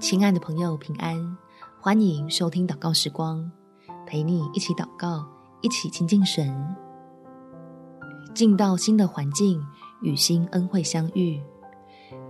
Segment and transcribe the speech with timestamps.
[0.00, 1.36] 亲爱的朋友，平安！
[1.80, 3.48] 欢迎收听祷告时光，
[4.06, 5.24] 陪你一起祷告，
[5.60, 6.52] 一起亲近神。
[8.34, 9.64] 进到新的环境，
[10.02, 11.40] 与新恩惠相遇。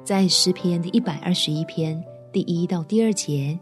[0.05, 3.59] 在诗篇第一百二十一篇第一到第二节，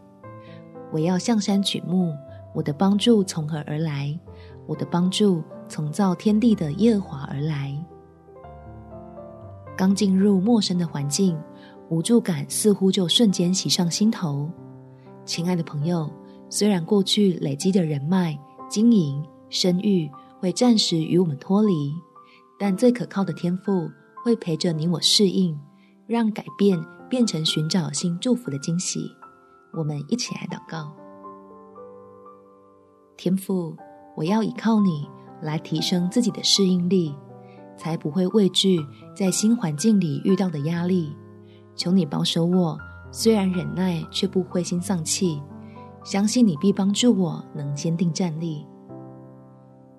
[0.91, 2.13] 我要向山举目，
[2.53, 4.19] 我的帮助从何而来？
[4.65, 7.73] 我的帮助从造天地的耶和华而来。
[9.77, 11.39] 刚进入陌生的环境，
[11.89, 14.49] 无助感似乎就瞬间袭上心头。
[15.25, 16.09] 亲爱的朋友，
[16.49, 18.37] 虽然过去累积的人脉、
[18.69, 21.93] 经营、声誉会暂时与我们脱离，
[22.59, 23.89] 但最可靠的天赋
[24.23, 25.57] 会陪着你我适应，
[26.05, 26.77] 让改变
[27.09, 29.09] 变成寻找新祝福的惊喜。
[29.73, 30.91] 我们一起来祷告：
[33.15, 33.75] 天赋，
[34.15, 35.07] 我要依靠你
[35.41, 37.15] 来提升自己的适应力，
[37.77, 38.85] 才不会畏惧
[39.15, 41.15] 在新环境里遇到的压力。
[41.77, 42.77] 求你保守我，
[43.11, 45.41] 虽然忍耐，却不灰心丧气。
[46.03, 48.65] 相信你必帮助我，能坚定站立。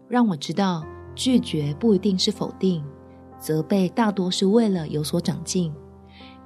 [0.09, 2.83] 让我知道，拒绝不一定是否定，
[3.39, 5.73] 责备大多是为了有所长进。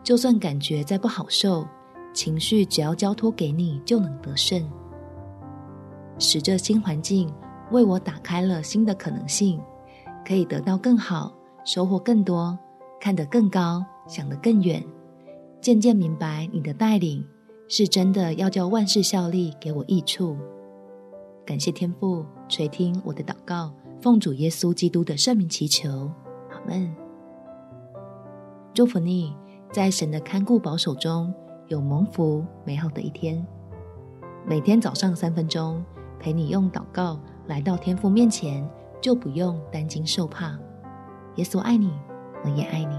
[0.02, 1.64] 就算感觉再不好受，
[2.12, 4.60] 情绪只要交托给你，就能得胜。
[6.18, 7.32] 使这新环境
[7.70, 9.60] 为我打开了新的可能性，
[10.26, 11.32] 可以得到更好，
[11.64, 12.58] 收获更多，
[13.00, 14.84] 看得更高，想得更远。
[15.62, 17.24] 渐渐明白，你的带领
[17.68, 20.36] 是真的，要叫万事效力，给我益处。
[21.46, 26.10] 感谢天父垂听我的祷告，奉主耶稣基督的圣名祈求，
[26.50, 26.92] 阿门。
[28.74, 29.32] 祝福你，
[29.70, 31.32] 在神的看顾保守中
[31.68, 33.46] 有蒙福美好的一天。
[34.44, 35.80] 每天早上三分钟，
[36.18, 38.68] 陪你用祷告来到天父面前，
[39.00, 40.58] 就不用担惊受怕。
[41.36, 41.92] 耶稣爱你，
[42.44, 42.96] 我也爱你。